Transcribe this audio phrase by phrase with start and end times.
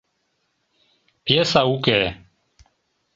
[1.25, 2.01] Пьеса уке.